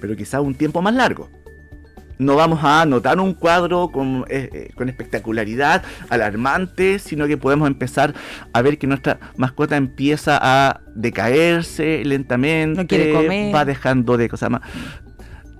pero 0.00 0.16
quizá 0.16 0.40
un 0.40 0.54
tiempo 0.54 0.82
más 0.82 0.94
largo. 0.94 1.28
No 2.18 2.34
vamos 2.34 2.60
a 2.64 2.84
notar 2.84 3.20
un 3.20 3.32
cuadro 3.32 3.90
con, 3.92 4.24
eh, 4.28 4.50
eh, 4.52 4.70
con, 4.74 4.88
espectacularidad 4.88 5.84
alarmante, 6.08 6.98
sino 6.98 7.28
que 7.28 7.36
podemos 7.36 7.68
empezar 7.68 8.12
a 8.52 8.60
ver 8.60 8.78
que 8.78 8.88
nuestra 8.88 9.20
mascota 9.36 9.76
empieza 9.76 10.36
a 10.40 10.80
decaerse 10.96 12.04
lentamente, 12.04 13.12
va 13.52 13.64
dejando 13.64 14.16
de, 14.16 14.28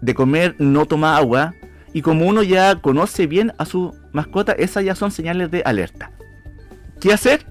de 0.00 0.14
comer, 0.14 0.56
no 0.58 0.86
toma 0.86 1.16
agua, 1.16 1.54
y 1.92 2.02
como 2.02 2.26
uno 2.26 2.42
ya 2.42 2.76
conoce 2.76 3.28
bien 3.28 3.52
a 3.58 3.64
su 3.64 3.94
mascota, 4.12 4.52
esas 4.52 4.84
ya 4.84 4.96
son 4.96 5.12
señales 5.12 5.52
de 5.52 5.62
alerta. 5.64 6.10
¿Qué 7.00 7.12
hacer? 7.12 7.46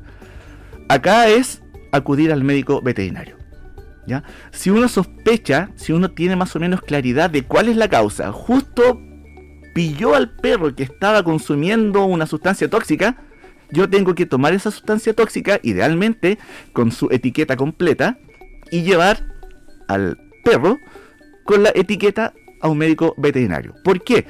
Acá 0.90 1.30
es 1.30 1.62
acudir 1.94 2.34
al 2.34 2.44
médico 2.44 2.82
veterinario. 2.82 3.37
Si 4.52 4.70
uno 4.70 4.88
sospecha, 4.88 5.72
si 5.76 5.94
uno 5.94 6.12
tiene 6.12 6.36
más 6.36 6.56
o 6.56 6.60
menos 6.60 6.82
claridad 6.82 7.30
de 7.30 7.44
cuál 7.44 7.70
es 7.70 7.76
la 7.76 7.90
causa, 7.90 8.32
justo 8.32 9.02
pilló 9.74 10.16
al 10.16 10.36
perro 10.38 10.74
que 10.76 10.84
estaba 10.84 11.24
consumiendo 11.24 12.06
una 12.06 12.26
sustancia 12.26 12.70
tóxica, 12.70 13.18
yo 13.70 13.90
tengo 13.90 14.16
que 14.16 14.26
tomar 14.26 14.54
esa 14.54 14.72
sustancia 14.72 15.14
tóxica, 15.14 15.60
idealmente 15.62 16.38
con 16.74 16.92
su 16.92 17.10
etiqueta 17.12 17.58
completa, 17.58 18.18
y 18.72 18.84
llevar 18.84 19.24
al 19.88 20.18
perro 20.44 20.80
con 21.44 21.64
la 21.64 21.72
etiqueta 21.76 22.34
a 22.62 22.70
un 22.70 22.78
médico 22.78 23.14
veterinario. 23.18 23.76
¿Por 23.84 24.04
qué? 24.04 24.26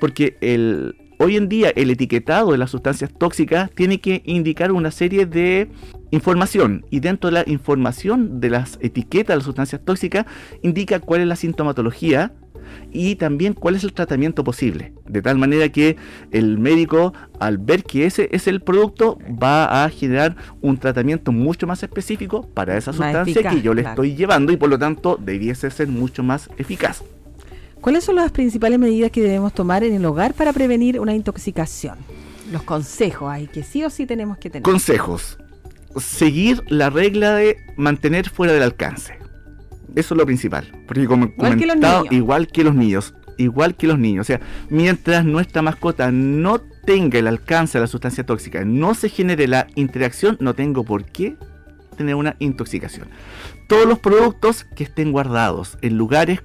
Porque 0.00 0.36
el, 0.40 0.96
hoy 1.18 1.36
en 1.36 1.48
día 1.48 1.70
el 1.74 1.90
etiquetado 1.90 2.52
de 2.52 2.58
las 2.58 2.70
sustancias 2.70 3.12
tóxicas 3.12 3.70
tiene 3.72 4.00
que 4.00 4.22
indicar 4.24 4.72
una 4.72 4.90
serie 4.90 5.26
de 5.26 5.68
información 6.10 6.86
y 6.90 7.00
dentro 7.00 7.30
de 7.30 7.34
la 7.34 7.44
información 7.46 8.40
de 8.40 8.50
las 8.50 8.78
etiquetas 8.80 9.34
de 9.34 9.36
las 9.36 9.44
sustancias 9.44 9.80
tóxicas 9.84 10.26
indica 10.62 11.00
cuál 11.00 11.20
es 11.20 11.26
la 11.26 11.36
sintomatología 11.36 12.32
y 12.92 13.16
también 13.16 13.54
cuál 13.54 13.76
es 13.76 13.84
el 13.84 13.92
tratamiento 13.92 14.44
posible. 14.44 14.92
De 15.06 15.22
tal 15.22 15.38
manera 15.38 15.68
que 15.70 15.96
el 16.30 16.58
médico 16.58 17.12
al 17.38 17.58
ver 17.58 17.84
que 17.84 18.06
ese 18.06 18.28
es 18.32 18.46
el 18.46 18.60
producto 18.60 19.18
va 19.42 19.84
a 19.84 19.90
generar 19.90 20.36
un 20.60 20.78
tratamiento 20.78 21.32
mucho 21.32 21.66
más 21.66 21.82
específico 21.82 22.48
para 22.54 22.76
esa 22.76 22.92
sustancia 22.92 23.50
que 23.50 23.62
yo 23.62 23.74
le 23.74 23.82
estoy 23.82 24.14
llevando 24.14 24.52
y 24.52 24.56
por 24.56 24.68
lo 24.68 24.78
tanto 24.78 25.18
debiese 25.20 25.70
ser 25.70 25.88
mucho 25.88 26.22
más 26.22 26.48
eficaz. 26.58 27.02
¿Cuáles 27.80 28.04
son 28.04 28.16
las 28.16 28.32
principales 28.32 28.78
medidas 28.78 29.10
que 29.10 29.22
debemos 29.22 29.52
tomar 29.52 29.84
en 29.84 29.94
el 29.94 30.04
hogar 30.04 30.34
para 30.34 30.52
prevenir 30.52 31.00
una 31.00 31.14
intoxicación? 31.14 31.98
Los 32.52 32.62
consejos 32.62 33.30
hay 33.30 33.46
que 33.46 33.62
sí 33.62 33.84
o 33.84 33.90
sí 33.90 34.06
tenemos 34.06 34.38
que 34.38 34.50
tener. 34.50 34.62
Consejos 34.62 35.38
seguir 35.96 36.62
la 36.68 36.90
regla 36.90 37.34
de 37.34 37.56
mantener 37.76 38.28
fuera 38.28 38.52
del 38.52 38.62
alcance. 38.62 39.18
Eso 39.94 40.14
es 40.14 40.18
lo 40.18 40.26
principal. 40.26 40.70
Porque 40.86 41.06
como 41.06 41.26
igual 41.26 41.58
comentado, 41.58 42.04
que 42.04 42.14
igual 42.14 42.46
que 42.48 42.64
los 42.64 42.74
niños, 42.74 43.14
igual 43.36 43.74
que 43.74 43.86
los 43.86 43.98
niños. 43.98 44.22
O 44.22 44.26
sea, 44.26 44.40
mientras 44.68 45.24
nuestra 45.24 45.62
mascota 45.62 46.10
no 46.12 46.60
tenga 46.84 47.18
el 47.18 47.26
alcance 47.26 47.78
de 47.78 47.82
la 47.82 47.88
sustancia 47.88 48.24
tóxica, 48.24 48.64
no 48.64 48.94
se 48.94 49.08
genere 49.08 49.48
la 49.48 49.66
interacción, 49.74 50.36
no 50.40 50.54
tengo 50.54 50.84
por 50.84 51.04
qué 51.04 51.36
tener 51.96 52.14
una 52.14 52.36
intoxicación. 52.38 53.08
Todos 53.68 53.86
los 53.86 53.98
productos 53.98 54.64
que 54.76 54.84
estén 54.84 55.10
guardados 55.12 55.78
en 55.82 55.96
lugares 55.96 56.42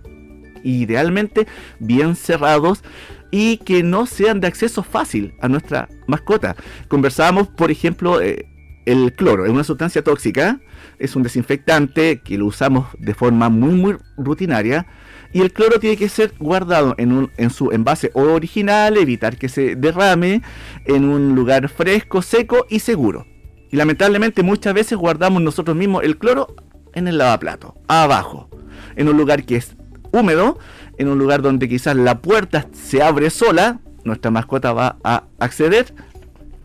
idealmente 0.64 1.48
bien 1.80 2.16
cerrados 2.16 2.84
y 3.32 3.58
que 3.58 3.84
no 3.84 4.06
sean 4.06 4.40
de 4.40 4.48
acceso 4.48 4.84
fácil 4.84 5.34
a 5.42 5.48
nuestra 5.48 5.90
mascota. 6.08 6.56
Conversábamos, 6.88 7.48
por 7.48 7.72
ejemplo, 7.72 8.22
eh, 8.22 8.46
el 8.86 9.14
cloro 9.14 9.46
es 9.46 9.52
una 9.52 9.64
sustancia 9.64 10.04
tóxica, 10.04 10.60
es 11.00 11.16
un 11.16 11.24
desinfectante 11.24 12.22
que 12.22 12.38
lo 12.38 12.46
usamos 12.46 12.88
de 13.00 13.14
forma 13.14 13.50
muy 13.50 13.74
muy 13.74 13.98
rutinaria 14.18 14.86
y 15.32 15.42
el 15.42 15.52
cloro 15.52 15.80
tiene 15.80 15.98
que 15.98 16.10
ser 16.10 16.34
guardado 16.40 16.94
en, 16.98 17.12
un, 17.12 17.32
en 17.38 17.50
su 17.50 17.72
envase 17.72 18.12
original, 18.14 18.98
evitar 18.98 19.38
que 19.38 19.50
se 19.50 19.76
derrame 19.76 20.44
en 20.86 21.06
un 21.06 21.34
lugar 21.34 21.70
fresco, 21.70 22.22
seco 22.22 22.68
y 22.70 22.80
seguro. 22.80 23.26
Y 23.72 23.78
lamentablemente 23.78 24.44
muchas 24.44 24.76
veces 24.76 24.98
guardamos 24.98 25.42
nosotros 25.42 25.76
mismos 25.76 26.04
el 26.04 26.20
cloro 26.20 26.56
en 26.94 27.08
el 27.08 27.18
lavaplato, 27.18 27.74
abajo, 27.88 28.50
en 28.96 29.10
un 29.10 29.18
lugar 29.18 29.44
que 29.44 29.56
es 29.56 29.76
húmedo, 30.14 30.58
en 30.98 31.10
un 31.10 31.20
lugar 31.20 31.42
donde 31.42 31.68
quizás 31.68 31.98
la 31.98 32.20
puerta 32.22 32.68
se 32.72 33.04
abre 33.04 33.30
sola, 33.30 33.82
nuestra 34.06 34.32
mascota 34.32 34.72
va 34.72 34.98
a 35.04 35.24
acceder 35.40 35.94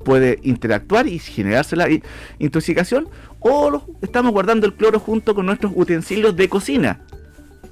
puede 0.09 0.38
interactuar 0.43 1.07
y 1.07 1.19
generarse 1.19 1.76
la 1.76 1.87
intoxicación, 2.38 3.09
o 3.40 3.83
estamos 4.00 4.33
guardando 4.33 4.67
el 4.67 4.73
cloro 4.73 4.99
junto 4.99 5.35
con 5.35 5.45
nuestros 5.45 5.71
utensilios 5.75 6.35
de 6.35 6.49
cocina. 6.49 7.00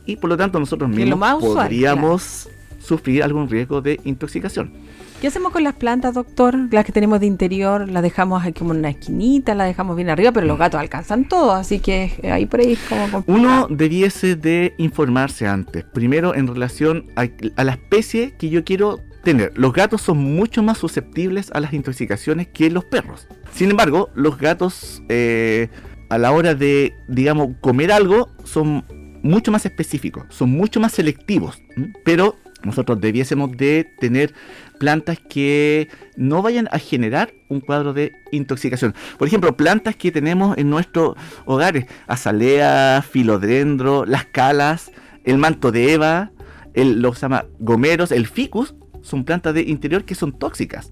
Y 0.05 0.17
por 0.17 0.29
lo 0.29 0.37
tanto 0.37 0.61
nosotros 0.61 0.91
mismos 0.91 1.19
podríamos 1.41 2.51
sufrir 2.79 3.23
algún 3.23 3.49
riesgo 3.49 3.81
de 3.81 3.99
intoxicación. 4.05 4.71
¿Qué 5.21 5.29
hacemos 5.29 5.51
con 5.51 5.65
las 5.65 5.75
plantas, 5.75 6.13
doctor? 6.13 6.55
Las 6.71 6.85
que 6.85 6.93
tenemos 6.93 7.21
de 7.21 7.27
interior, 7.27 7.89
las 7.89 8.03
dejamos 8.03 8.43
aquí 8.43 8.59
como 8.59 8.73
en 8.73 8.81
una 8.81 8.91
esquinita, 8.91 9.55
las 9.55 9.67
dejamos 9.67 9.97
bien 9.97 10.11
arriba, 10.11 10.31
pero 10.31 10.47
los 10.47 10.59
gatos 10.59 10.79
alcanzan 10.79 11.27
todo, 11.27 11.53
así 11.53 11.79
que 11.79 12.13
ahí 12.31 12.45
por 12.45 12.61
ahí 12.61 12.73
es 12.73 12.79
como 12.81 13.25
Uno 13.27 13.67
debiese 13.71 14.37
de 14.37 14.75
informarse 14.77 15.47
antes, 15.47 15.85
primero 15.85 16.35
en 16.35 16.47
relación 16.47 17.07
a, 17.17 17.29
a 17.57 17.65
la 17.65 17.73
especie 17.73 18.35
que 18.37 18.51
yo 18.51 18.63
quiero 18.63 19.01
tener. 19.27 19.53
Los 19.57 19.73
gatos 19.73 20.03
son 20.03 20.19
mucho 20.19 20.63
más 20.63 20.79
susceptibles 20.79 21.51
a 21.53 21.61
las 21.61 21.73
intoxicaciones 21.73 22.47
que 22.49 22.71
los 22.71 22.85
perros. 22.85 23.27
Sin 23.53 23.71
embargo, 23.71 24.11
los 24.15 24.37
gatos 24.39 25.03
eh, 25.09 25.69
a 26.11 26.19
la 26.19 26.31
hora 26.31 26.55
de, 26.55 26.95
digamos, 27.09 27.57
comer 27.61 27.91
algo 27.91 28.29
son 28.45 28.85
mucho 29.23 29.51
más 29.51 29.65
específicos, 29.65 30.27
son 30.29 30.51
mucho 30.51 30.79
más 30.79 30.93
selectivos. 30.93 31.61
Pero 32.05 32.37
nosotros 32.63 33.01
debiésemos 33.01 33.57
de 33.57 33.93
tener 33.99 34.35
plantas 34.79 35.19
que 35.19 35.89
no 36.17 36.43
vayan 36.43 36.69
a 36.73 36.79
generar 36.79 37.33
un 37.49 37.61
cuadro 37.61 37.93
de 37.93 38.13
intoxicación. 38.33 38.95
Por 39.19 39.29
ejemplo, 39.29 39.57
plantas 39.57 39.97
que 39.97 40.13
tenemos 40.13 40.57
en 40.59 40.71
nuestros 40.71 41.17
hogares, 41.45 41.87
azalea, 42.07 43.05
filodendro, 43.09 44.05
las 44.05 44.27
calas, 44.27 44.91
el 45.25 45.39
manto 45.39 45.73
de 45.73 45.93
Eva, 45.93 46.31
el, 46.75 47.01
los 47.01 47.21
llama 47.21 47.47
gomeros, 47.59 48.13
el 48.13 48.27
ficus, 48.27 48.75
son 49.03 49.25
plantas 49.25 49.55
de 49.55 49.63
interior 49.63 50.05
que 50.05 50.15
son 50.15 50.33
tóxicas. 50.33 50.91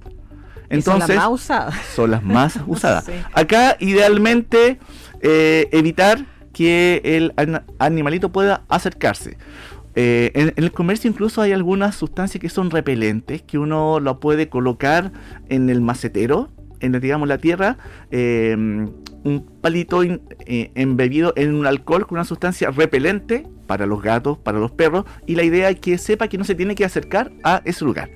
Entonces, 0.71 1.07
son 1.07 1.17
las 1.17 1.17
más 1.17 1.29
usadas. 1.29 1.75
Son 1.95 2.11
las 2.11 2.23
más 2.23 2.59
usadas. 2.67 3.07
Acá, 3.33 3.77
idealmente, 3.81 4.79
eh, 5.21 5.69
evitar 5.73 6.25
que 6.53 7.03
el 7.05 7.35
animalito 7.79 8.31
pueda 8.31 8.63
acercarse. 8.69 9.37
Eh, 9.97 10.33
en, 10.35 10.53
el 10.57 10.73
comercio 10.73 11.09
incluso 11.09 11.41
hay 11.41 11.53
algunas 11.53 11.95
sustancias 11.95 12.41
que 12.41 12.49
son 12.49 12.71
repelentes, 12.71 13.43
que 13.43 13.59
uno 13.59 14.01
lo 14.01 14.21
puede 14.21 14.49
colocar 14.49 15.13
en 15.49 15.71
el 15.71 15.81
macetero, 15.81 16.51
en 16.81 16.99
digamos 17.01 17.29
la 17.29 17.39
tierra, 17.39 17.79
eh, 18.11 18.55
un 19.25 19.47
palito 19.61 20.03
eh, 20.03 20.71
embebido 20.75 21.33
en 21.37 21.55
un 21.55 21.67
alcohol 21.67 22.07
con 22.07 22.19
una 22.19 22.25
sustancia 22.25 22.71
repelente 22.71 23.47
para 23.67 23.87
los 23.87 24.03
gatos, 24.03 24.39
para 24.39 24.59
los 24.59 24.71
perros, 24.71 25.05
y 25.27 25.35
la 25.37 25.45
idea 25.45 25.71
es 25.71 25.81
que 25.81 25.97
sepa 25.97 26.29
que 26.29 26.39
no 26.39 26.45
se 26.45 26.55
tiene 26.55 26.75
que 26.75 26.85
acercar 26.85 27.33
a 27.43 27.63
ese 27.65 27.85
lugar. 27.85 28.11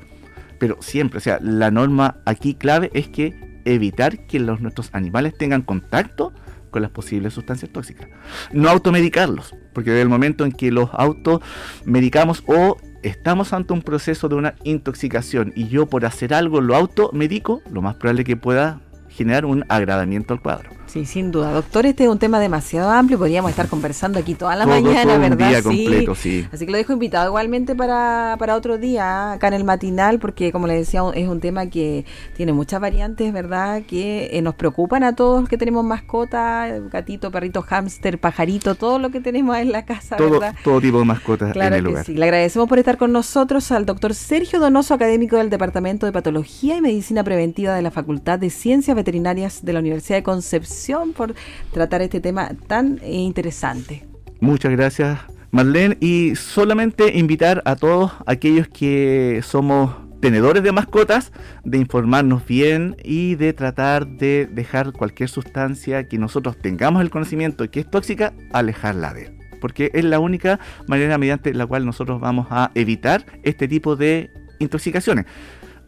Pero 0.59 0.77
siempre, 0.81 1.19
o 1.19 1.21
sea, 1.21 1.39
la 1.41 1.71
norma 1.71 2.17
aquí 2.27 2.55
clave 2.55 2.91
es 2.93 3.09
que 3.09 3.35
evitar 3.65 4.27
que 4.27 4.41
los, 4.41 4.61
nuestros 4.61 4.91
animales 4.93 5.37
tengan 5.39 5.63
contacto 5.63 6.33
con 6.71 6.83
las 6.83 6.91
posibles 6.91 7.35
sustancias 7.35 7.71
tóxicas. 7.73 8.09
No 8.53 8.69
automedicarlos, 8.69 9.55
porque 9.73 9.91
desde 9.91 10.03
el 10.03 10.09
momento 10.09 10.45
en 10.45 10.53
que 10.53 10.71
los 10.71 10.91
automedicamos 10.93 12.43
o 12.47 12.77
estamos 13.03 13.53
ante 13.53 13.73
un 13.73 13.83
proceso 13.83 14.29
de 14.29 14.35
una 14.35 14.55
intoxicación 14.65 15.53
y 15.55 15.69
yo 15.69 15.87
por 15.87 16.05
hacer 16.05 16.35
algo 16.35 16.61
lo 16.61 16.77
automedico, 16.77 17.63
lo 17.71 17.83
más 17.83 17.97
probable 17.97 18.25
que 18.25 18.37
pueda 18.37 18.81
generar 19.09 19.45
un 19.45 19.65
agradamiento 19.69 20.35
al 20.35 20.41
cuadro. 20.41 20.78
Sí, 20.89 21.05
sin 21.05 21.31
duda. 21.31 21.53
Doctor, 21.53 21.85
este 21.87 22.05
es 22.05 22.11
un 22.11 22.19
tema 22.19 22.41
demasiado 22.41 22.91
amplio, 22.91 23.19
podríamos 23.19 23.51
estar 23.51 23.69
conversando 23.69 24.19
aquí 24.19 24.35
toda 24.35 24.57
la 24.57 24.67
mañana, 24.67 25.19
¿verdad? 25.19 25.33
Un 25.33 25.49
día 25.51 25.63
completo, 25.63 26.15
sí. 26.15 26.47
Así 26.51 26.65
que 26.65 26.73
lo 26.73 26.79
dejo 26.79 26.95
invitado 26.95 27.29
igualmente 27.29 27.75
para, 27.75 28.37
para 28.39 28.57
otro 28.57 28.79
día, 28.79 29.33
acá 29.33 29.49
en 29.49 29.55
el 29.55 29.65
matinal, 29.65 30.19
porque 30.19 30.51
como 30.51 30.67
le 30.67 30.75
decía, 30.75 31.03
es 31.15 31.29
un 31.29 31.41
tema 31.41 31.67
que 31.67 32.07
tiene 32.37 32.55
muchas 32.55 32.81
variantes, 32.81 33.33
¿verdad? 33.33 33.83
Que 33.87 34.31
eh, 34.33 34.41
nos 34.41 34.55
preocupan 34.55 35.05
a 35.05 35.15
todos 35.15 35.41
los 35.41 35.49
que 35.49 35.59
tenemos 35.59 35.85
mascota, 35.85 36.67
gatito, 36.91 37.31
perrito, 37.31 37.63
hámster, 37.63 38.19
pajarito, 38.19 38.75
todo 38.75 38.99
lo 38.99 39.11
que 39.11 39.21
tenemos 39.21 39.57
en 39.59 39.73
la 39.73 39.85
casa, 39.85 40.17
todo, 40.17 40.41
¿verdad? 40.41 40.55
Todo 40.65 40.81
tipo 40.81 40.99
de 40.99 41.05
mascotas 41.05 41.55
en 41.55 41.73
el 41.75 41.85
lugar. 41.85 42.07
Sí. 42.07 42.15
Le 42.15 42.25
agradecemos 42.25 42.67
por 42.67 42.79
estar 42.79 42.97
con 42.97 43.13
nosotros 43.13 43.71
al 43.73 43.85
doctor 43.85 44.15
Sergio 44.15 44.59
Donoso, 44.59 44.95
académico 44.95 45.37
del 45.37 45.51
Departamento 45.51 46.07
de 46.07 46.13
Patología 46.13 46.77
y 46.77 46.81
Medicina 46.81 47.23
Preventiva 47.25 47.75
de 47.75 47.83
la 47.83 47.91
Facultad 47.91 48.39
de 48.39 48.49
Ciencias 48.49 48.97
Veterinarias 48.97 49.65
de 49.65 49.73
la 49.75 49.81
Universidad 49.81 50.19
de 50.19 50.23
Concepción, 50.23 50.78
por 51.15 51.35
tratar 51.73 52.03
este 52.03 52.21
tema 52.21 52.51
tan 52.67 53.01
interesante. 53.05 54.07
Muchas 54.41 54.73
gracias, 54.73 55.19
Marlene. 55.51 55.97
Y 56.01 56.35
solamente 56.37 57.19
invitar 57.19 57.63
a 57.65 57.77
todos 57.77 58.13
aquellos 58.27 58.69
que 58.69 59.41
somos 59.45 59.95
tenedores 60.21 60.63
de 60.63 60.73
mascotas 60.73 61.33
de 61.65 61.79
informarnos 61.79 62.45
bien 62.47 62.97
y 63.05 63.37
de 63.37 63.53
tratar 63.53 64.07
de 64.07 64.49
dejar 64.51 64.93
cualquier 64.93 65.29
sustancia 65.29 66.09
que 66.09 66.19
nosotros 66.19 66.57
tengamos 66.59 67.03
el 67.03 67.11
conocimiento 67.11 67.71
que 67.71 67.81
es 67.81 67.91
tóxica, 67.91 68.33
alejarla 68.53 69.15
de 69.15 69.27
él. 69.27 69.39
Porque 69.61 69.91
es 69.93 70.05
la 70.05 70.21
única 70.21 70.61
manera 70.87 71.19
mediante 71.19 71.53
la 71.53 71.67
cual 71.67 71.85
nosotros 71.85 72.21
vamos 72.21 72.47
a 72.51 72.71
evitar 72.75 73.25
este 73.43 73.67
tipo 73.67 73.97
de 73.97 74.31
intoxicaciones. 74.61 75.27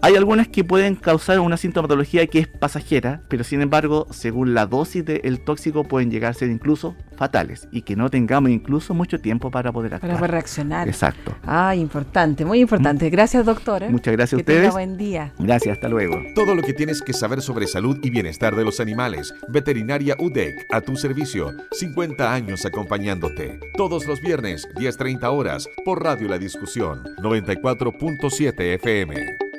Hay 0.02 0.16
algunas 0.16 0.48
que 0.48 0.64
pueden 0.64 0.94
causar 0.94 1.40
una 1.40 1.58
sintomatología 1.58 2.26
que 2.26 2.38
es 2.38 2.48
pasajera, 2.48 3.20
pero 3.28 3.44
sin 3.44 3.60
embargo, 3.60 4.06
según 4.10 4.54
la 4.54 4.64
dosis 4.64 5.04
del 5.04 5.40
tóxico, 5.40 5.84
pueden 5.84 6.10
llegar 6.10 6.30
a 6.30 6.34
ser 6.34 6.48
incluso 6.50 6.96
fatales 7.16 7.68
y 7.70 7.82
que 7.82 7.96
no 7.96 8.08
tengamos 8.08 8.50
incluso 8.50 8.94
mucho 8.94 9.20
tiempo 9.20 9.50
para 9.50 9.72
poder 9.72 9.94
actuar. 9.94 10.14
Para 10.14 10.26
reaccionar. 10.26 10.88
Exacto. 10.88 11.34
Ah, 11.44 11.76
importante, 11.76 12.46
muy 12.46 12.60
importante. 12.60 13.10
Gracias, 13.10 13.44
doctor. 13.44 13.82
¿eh? 13.82 13.90
Muchas 13.90 14.12
gracias 14.14 14.38
a 14.38 14.40
ustedes. 14.40 14.60
Tenga 14.60 14.72
buen 14.72 14.96
día. 14.96 15.34
Gracias, 15.38 15.74
hasta 15.74 15.90
luego. 15.90 16.16
Todo 16.34 16.54
lo 16.54 16.62
que 16.62 16.72
tienes 16.72 17.02
que 17.02 17.12
saber 17.12 17.42
sobre 17.42 17.66
salud 17.66 17.98
y 18.02 18.08
bienestar 18.08 18.56
de 18.56 18.64
los 18.64 18.80
animales. 18.80 19.34
Veterinaria 19.48 20.16
UDEC, 20.18 20.66
a 20.70 20.80
tu 20.80 20.96
servicio. 20.96 21.52
50 21.72 22.32
años 22.32 22.64
acompañándote. 22.64 23.60
Todos 23.76 24.06
los 24.06 24.22
viernes, 24.22 24.66
10.30 24.76 25.24
horas, 25.30 25.68
por 25.84 26.02
Radio 26.02 26.26
La 26.26 26.38
Discusión, 26.38 27.04
94.7 27.18 28.74
FM. 28.76 29.49